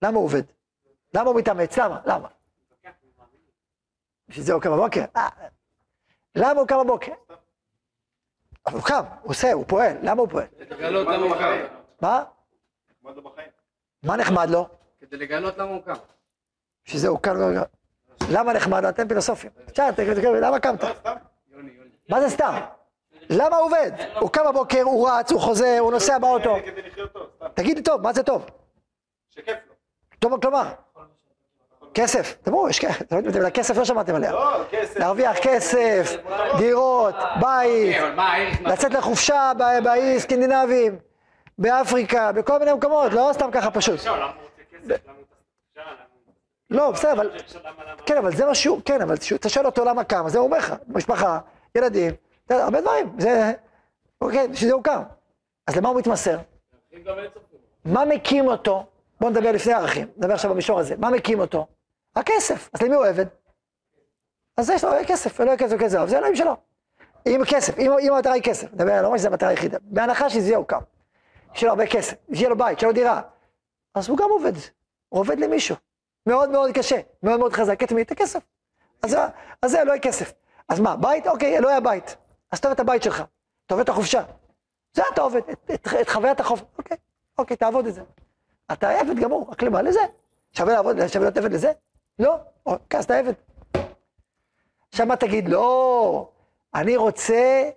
[0.01, 0.43] למה הוא עובד?
[1.13, 1.77] למה הוא מתאמץ?
[1.77, 2.01] למה?
[2.05, 2.29] למה?
[4.27, 5.05] בשביל זה הוא קם בבוקר?
[5.15, 5.29] אה,
[6.35, 7.13] למה הוא קם בבוקר?
[8.65, 9.97] אבל הוא קם, הוא עושה, הוא פועל.
[10.01, 10.45] למה הוא פועל?
[10.59, 11.57] כדי לגלות למה הוא קם.
[12.01, 12.23] מה?
[13.01, 13.49] נחמד לו בחיים.
[14.03, 14.67] מה נחמד לו?
[15.01, 15.93] כדי לגלות למה הוא קם.
[16.85, 17.33] בשביל זה הוא קם.
[18.29, 18.85] למה נחמד?
[18.85, 19.51] אתם פילוסופים.
[20.41, 20.83] למה קמת?
[20.83, 20.89] לא.
[22.09, 22.61] מה זה סתם?
[23.29, 23.91] למה הוא עובד?
[24.19, 26.55] הוא קם בבוקר, הוא רץ, הוא חוזר, הוא נוסע באוטו.
[27.53, 28.45] תגיד לי טוב, מה זה טוב?
[29.29, 29.73] שכיף לו.
[30.19, 30.73] טוב, כלומר,
[31.93, 32.35] כסף.
[32.41, 33.05] תראו, יש כסף,
[33.53, 34.31] כסף לא שמעתם עליה.
[34.31, 34.61] לא.
[34.95, 36.15] להרוויח כסף,
[36.57, 37.95] דירות, בית?
[38.15, 39.51] מה- לצאת לחופשה
[39.83, 40.97] באי סקנדינבים,
[41.57, 43.99] באפריקה, בכל מיני מקומות, לא סתם ככה פשוט.
[46.69, 47.31] לא, בסדר, אבל...
[48.05, 50.57] כן, אבל זה מה שהוא, כן, אבל כשאתה שואל אותו למה קם, אז הוא אומר
[50.57, 51.39] לך, משפחה,
[51.75, 52.13] ילדים,
[52.45, 53.51] אתה הרבה דברים, זה,
[54.21, 55.01] אוקיי, בשביל זה הוא קם.
[55.67, 56.37] אז למה הוא מתמסר?
[57.85, 58.85] מה מקים אותו?
[59.19, 60.95] בואו נדבר לפני ערכים, נדבר עכשיו במישור הזה.
[60.97, 61.67] מה מקים אותו?
[62.15, 62.69] הכסף.
[62.73, 63.25] אז למי הוא עבד?
[64.57, 66.55] אז יש לו כסף, יהיה כסף כסף, זה אלוהים שלו.
[67.27, 69.77] אם כסף, אם, המטרה היא כסף, נדבר, לא אומר שזו המטרה היחידה.
[69.81, 70.79] בהנחה שזה הוא קם.
[71.55, 73.21] יש לו הרבה כסף, שיהיה לו בית, שיהיה לו דירה.
[73.95, 74.51] אז הוא גם עובד,
[75.09, 75.75] הוא עובד למישהו.
[76.27, 78.01] מאוד מאוד קשה, מאוד מאוד חזק, את מי?
[78.01, 78.39] את הכסף.
[79.03, 79.17] אז, זה-
[79.81, 80.33] אלוהי כסף.
[80.69, 81.27] אז מה, בית?
[81.27, 82.15] אוקיי, אלוהי הבית.
[82.51, 83.23] אז עובד את הבית שלך,
[83.71, 84.23] עובד את החופשה.
[84.93, 86.63] זה אתה עובד, את, את, את חוויית החופש.
[86.77, 86.97] אוקיי,
[87.37, 88.01] אוקיי, תעבוד את זה.
[88.71, 89.81] אתה עבד גמור, רק למה?
[89.81, 89.99] לזה.
[90.51, 91.71] שווה לעבוד, שווה להיות עבד לזה?
[92.19, 92.37] לא.
[92.65, 93.33] אוקיי, אז אתה עבד.
[94.89, 95.49] עכשיו מה תגיד?
[95.49, 96.29] לא,
[96.75, 97.69] אני רוצה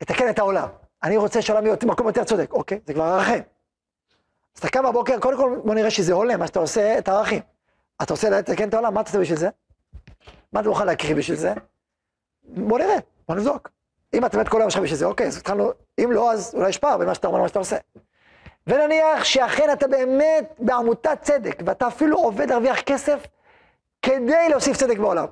[0.00, 0.68] לתקן את העולם.
[1.02, 2.52] אני רוצה שהעולם יהיה מקום יותר צודק.
[2.52, 3.42] אוקיי, זה כבר ערכים.
[4.54, 7.42] אז אתה קם בבוקר, קודם כל בוא נראה שזה הולם, מה שאתה עושה, את הערכים.
[8.02, 9.48] אתה רוצה לתקן את העולם, מה אתה עושה בשביל זה?
[10.52, 11.54] מה אתה מוכן להקריב בשביל זה?
[12.42, 12.96] בוא נראה,
[13.28, 13.70] בוא נבדוק.
[14.14, 15.70] אם אתה באמת כל היום שלך בשביל זה, אוקיי, אז התחלנו,
[16.04, 17.76] אם לא, אז אולי יש פער בין מה שאתה אומר למה שאתה עושה.
[18.66, 23.26] ונניח שאכן אתה באמת בעמותת צדק, ואתה אפילו עובד להרוויח כסף
[24.02, 25.26] כדי להוסיף צדק בעולם.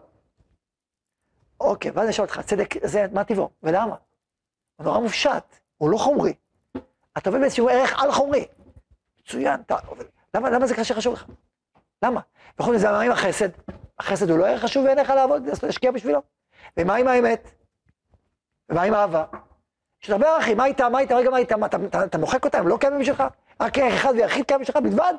[1.61, 3.50] אוקיי, ואז אני שואל אותך, צדק זה, מה טיבו?
[3.62, 3.96] ולמה?
[4.76, 6.35] הוא נורא מופשט, הוא לא חומרי.
[7.18, 8.46] אתה עובד באיזשהו ערך על חומרי.
[9.20, 10.04] מצוין, אתה עובד.
[10.35, 11.26] למה, למה זה קשה חשוב לך?
[12.04, 12.20] למה?
[12.59, 13.48] וחוץ מזה, מה עם החסד?
[13.98, 16.22] החסד הוא לא ערך חשוב בעיניך לעבוד, להשקיע בשבילו?
[16.76, 17.50] ומה עם האמת?
[18.68, 19.24] ומה עם אהבה?
[20.02, 22.68] יש הרבה ערכים, מה איתם, מה איתם, רגע, מה איתם, אתה, אתה, אתה מוחק אותם,
[22.68, 23.22] לא קיימים בשבילך?
[23.61, 25.14] רק ערך אחד ויחיד קיים בשבילך בלבד?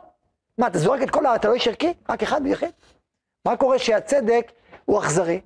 [0.58, 1.36] מה, אתה זורק את כל ה...
[1.36, 1.94] אתה לא איש ערכי?
[2.10, 2.72] רק אחד ויחיד?
[3.46, 4.52] מה קורה שהצדק
[4.86, 5.42] הוא אכזרי?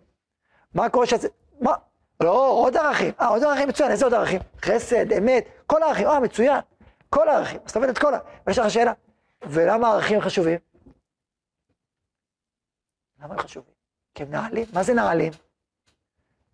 [0.74, 1.32] מה קורה שהצדק...
[1.62, 1.74] מה?
[2.24, 3.14] לא, עוד ערכים.
[3.22, 4.42] אה, עוד ערכים, מצוין, איזה עוד ערכים?
[4.62, 6.60] חסד, אמת, כל הערכים, אה, מצוין.
[7.10, 7.60] כל הערכים.
[7.66, 8.20] אז עובד את כל ה...
[8.48, 8.94] ויש לך שאלה,
[9.42, 10.60] ולמה הערכים חשובים?
[13.20, 13.74] למה הם חשובים?
[14.16, 14.66] כי הם נעלים.
[14.74, 15.34] מה זה נעלים?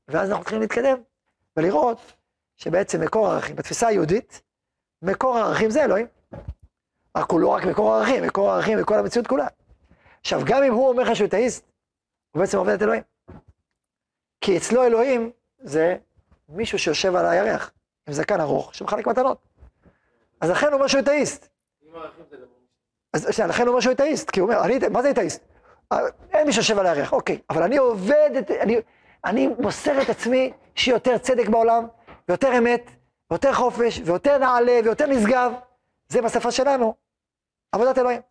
[0.08, 0.98] ואז אנחנו צריכים להתקדם
[1.58, 2.14] ולראות
[2.58, 4.42] שבעצם מקור הערכים, בתפיסה היהודית,
[5.02, 6.08] מקור הערכים זה אלוהים.
[7.18, 9.48] רק הוא לא רק מקור הערכים, מקור הערכים וכל המציאות כולה.
[10.22, 11.66] עכשיו, גם אם הוא אומר לך שהוא אתאיסט,
[12.32, 13.04] הוא בעצם עובד את אלוהים.
[14.42, 15.98] כי אצלו אלוהים זה
[16.50, 17.72] מישהו שיושב על הירח,
[18.08, 19.38] עם זקן ארוך, שמחלק מתנות.
[20.42, 21.48] אז לכן הוא אומר שהוא גם...
[23.14, 25.44] אז שנייה, לכן הוא אומר שהוא אתאיסט, כי הוא אומר, אני, מה זה אתאיסט?
[25.92, 26.00] אה,
[26.34, 28.78] אין מי שיושב על הירח, אוקיי, אבל אני עובד, את, אני,
[29.26, 31.88] אני מוסר את עצמי שיהיה יותר צדק בעולם,
[32.30, 32.92] ויותר אמת,
[33.32, 35.52] ויותר חופש, ויותר נעלה, ויותר נשגב.
[36.08, 36.96] זה בשפה שלנו,
[37.72, 38.22] עבודת אלוהים.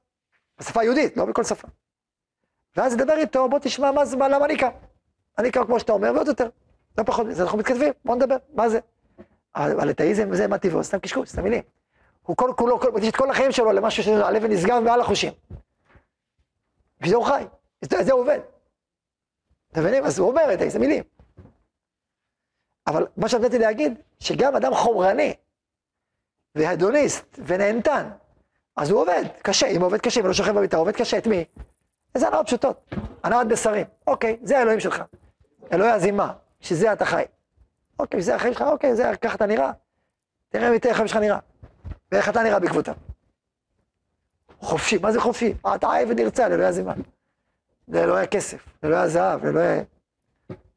[0.59, 1.69] בשפה היהודית, לא בכל שפה.
[2.77, 4.69] ואז נדבר איתו, בוא תשמע מה זה, מה- למה אני קם.
[5.39, 6.49] אני קם כמו שאתה אומר, ועוד יותר.
[6.99, 8.79] לא פחות מזה, אנחנו מתכתבים, בוא נדבר, מה זה?
[9.55, 11.63] אבל אתאיזם זה מה טבעו, סתם קשקוש, סתם מילים.
[12.23, 15.33] הוא כל כולו, כל- מקדיש את כל החיים שלו למשהו שנעלה ונשגב מעל החושים.
[16.97, 17.45] בשביל זה הוא חי,
[17.81, 18.39] זה זה הוא עובד.
[19.73, 20.05] אתם מבינים?
[20.05, 21.05] אז הוא אומר את איזה מילים.
[22.87, 25.35] אבל מה שרציתי להגיד, שגם אדם חומרני,
[26.55, 28.09] והדוניסט, ונהנתן,
[28.79, 30.97] אז הוא עובד קשה, אם הוא עובד קשה, אם הוא לא שוכב במיטה, הוא עובד
[30.97, 31.45] קשה, את מי?
[32.15, 33.87] איזה הנאות פשוטות, הנאות בשרים.
[34.07, 35.03] אוקיי, זה האלוהים שלך.
[35.73, 37.25] אלוהי הזימה, שזה אתה חי.
[37.99, 39.71] אוקיי, זה החיים שלך, אוקיי, זה, ככה אתה נראה.
[40.49, 41.39] תראה מי החיים שלך נראה.
[42.13, 42.93] ואיך אתה נראה בעקבותם.
[44.61, 45.55] חופשי, מה זה חופשי?
[45.67, 47.01] אה, אתה עבד נרצע לאלוהי הזימן.
[47.89, 49.81] לאלוהי הכסף, לאלוהי הזהב, לאלוהי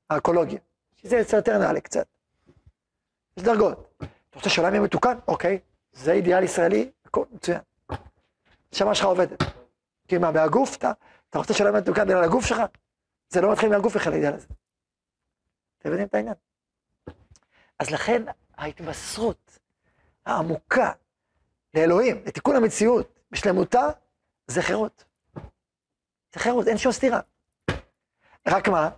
[0.10, 0.60] האקולוגיה.
[0.96, 2.06] שזה יצא יותר נעלה קצת.
[3.38, 3.94] יש דרגות.
[3.98, 5.18] אתה רוצה שהעולם יהיה מתוקן?
[5.28, 5.60] אוקיי,
[5.94, 7.60] זה אידיאל ישראלי, הכל מצוין.
[8.72, 9.44] הנשמה שלך עובדת.
[10.08, 10.78] כי מה, מהגוף?
[10.78, 10.92] אתה,
[11.30, 12.62] אתה רוצה שהעולם יהיה מתוקן בגלל הגוף שלך?
[13.30, 14.48] זה לא מתחיל מהגוף בכלל, האידיאל הזה.
[15.78, 16.36] אתם מבינים את העניין?
[17.80, 18.24] אז לכן
[18.58, 19.60] ההתמסרות
[20.26, 20.92] העמוקה
[21.74, 23.90] לאלוהים, לתיקון המציאות, בשלמותה,
[24.48, 25.04] זה חירות.
[26.34, 27.20] זה חירות, אין שום סתירה.
[28.48, 28.90] רק מה,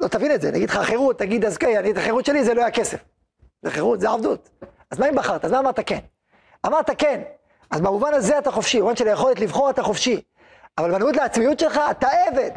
[0.00, 2.54] לא תבין את זה, נגיד לך חירות, תגיד אז כן, אני את החירות שלי זה
[2.54, 3.04] לא היה כסף.
[3.62, 4.50] זה חירות, זה עבדות.
[4.90, 5.44] אז מה אם בחרת?
[5.44, 5.98] אז מה אמרת כן?
[6.66, 7.22] אמרת כן,
[7.70, 10.22] אז במובן הזה אתה חופשי, במובן של היכולת לבחור אתה חופשי.
[10.78, 12.50] אבל בניגוד לעצמיות שלך, אתה עבד.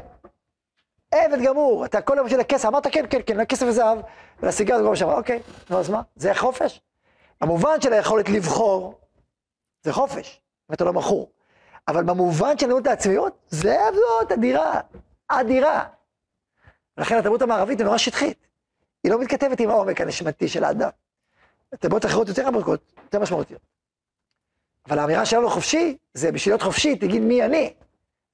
[1.11, 3.97] עבד גמור, אתה כל היום של הכסף, אמרת כן, כן, כן, לכסף וזהב,
[4.39, 6.01] ולסיגר זה כל מה שאמר, אוקיי, נו אז מה?
[6.15, 6.81] זה חופש.
[7.41, 8.99] במובן של היכולת לבחור,
[9.83, 11.29] זה חופש, אם אתה לא מכור.
[11.87, 14.81] אבל במובן של ניהול העצמיות, זה עבדות אדירה,
[15.27, 15.85] אדירה.
[16.97, 18.47] ולכן התרבות המערבית היא נורא שטחית.
[19.03, 20.89] היא לא מתכתבת עם העומק הנשמתי של האדם.
[21.79, 23.61] תרבות אחרות יותר עמוקות, יותר משמעותיות.
[24.89, 27.73] אבל האמירה שלנו חופשי, זה בשביל להיות חופשי, תגיד מי אני,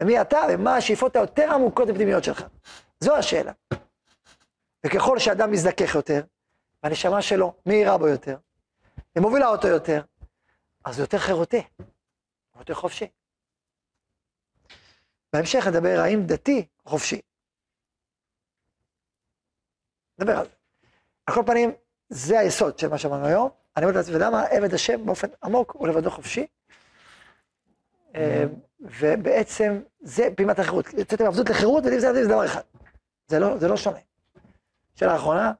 [0.01, 2.43] ומי אתה, ומה השאיפות היותר עמוקות ופנימיות שלך.
[2.99, 3.51] זו השאלה.
[4.85, 6.21] וככל שאדם מזדכך יותר,
[6.83, 8.37] והנשמה שלו מאירה בו יותר,
[9.15, 10.01] ומובילה אותו יותר,
[10.85, 13.07] אז הוא יותר חירותי, הוא יותר חופשי.
[15.33, 17.21] בהמשך נדבר האם דתי חופשי.
[20.19, 20.51] נדבר על זה.
[21.25, 21.71] על כל פנים,
[22.09, 25.87] זה היסוד של מה שאמרנו היום, אני אומר לעצמי, ולמה עבד השם באופן עמוק הוא
[25.87, 26.47] לבדו חופשי?
[28.15, 28.43] אה,
[28.79, 30.93] ובעצם זה פעימת החירות.
[30.93, 32.61] יצאתם מעבדות לחירות ולבזה זה דבר אחד.
[33.27, 33.97] זה לא, זה לא שונה.
[34.95, 35.51] שאלה אחרונה,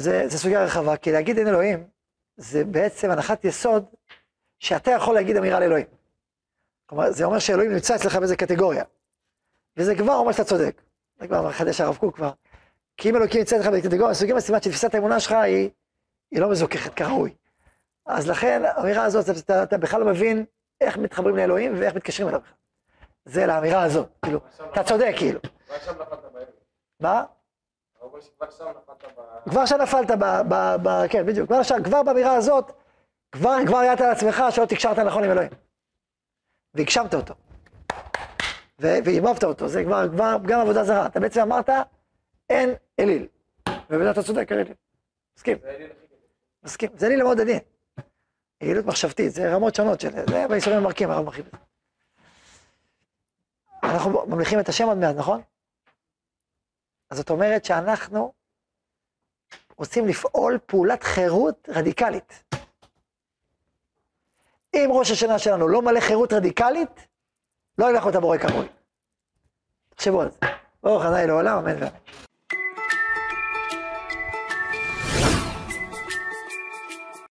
[0.00, 0.20] זה.
[0.20, 1.88] תראה, סוגיה רחבה, כי להגיד אין אלוהים,
[2.36, 3.84] זה בעצם הנחת יסוד
[4.58, 5.86] שאתה יכול להגיד אמירה על אלוהים.
[6.86, 8.84] כלומר, זה אומר שאלוהים נמצא אצלך באיזה קטגוריה.
[9.78, 10.82] וזה כבר אומר שאתה צודק.
[11.20, 12.30] זה כבר מחדש הרב קוק כבר.
[12.96, 15.70] כי אם אלוקים נמצא אצלך באיזה קטגוריה מסוימת, סימן שתפיסת האמונה שלך היא,
[16.30, 17.34] היא לא מזוככת כראוי.
[18.06, 20.44] אז לכן, האמירה הזאת, אתה, אתה בכלל לא מבין
[20.80, 22.40] איך מתחברים לאלוהים ואיך מתקשרים אליו.
[23.24, 24.40] זה לאמירה הזאת, כאילו,
[24.72, 25.40] אתה צודק, כאילו.
[25.70, 26.48] רק שם נפלת בערב.
[27.00, 27.24] מה?
[28.20, 29.50] שכבר שם נפלת ב...
[29.50, 30.10] כבר עכשיו נפלת
[30.82, 31.06] ב...
[31.10, 31.48] כן, בדיוק.
[31.48, 32.72] כבר עכשיו, כבר באמירה הזאת,
[33.32, 35.50] כבר, כבר ידעת על עצמך שלא תקשרת נכון עם אלוהים.
[36.74, 37.34] והגשמת אותו.
[38.80, 41.06] ו- ועימבת אותו, זה כבר, כבר גם עבודה זרה.
[41.06, 41.68] אתה בעצם אמרת,
[42.50, 43.26] אין אליל.
[43.90, 44.72] ובזה אתה צודק, אליל.
[45.36, 45.58] מסכים.
[46.62, 46.90] מסכים.
[46.96, 47.58] זה אליל מאוד עדין.
[48.60, 50.10] יעילות מחשבתית, זה רמות שונות של...
[50.10, 51.58] זה ביסורים המרקים, הרב מרחיב את זה.
[53.82, 55.42] אנחנו ממליכים את השם עוד מעט, נכון?
[57.10, 58.32] אז זאת אומרת שאנחנו
[59.76, 62.54] רוצים לפעול פעולת חירות רדיקלית.
[64.74, 67.07] אם ראש השנה שלנו לא מלא חירות רדיקלית,
[67.78, 68.68] לא ילך אותה בורא כמוני.
[69.94, 70.38] תחשבו על זה.
[70.82, 71.88] ברוך ה' לעולם, אמן ואמן.